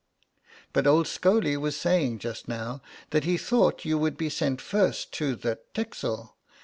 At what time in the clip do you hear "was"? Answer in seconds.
1.57-1.75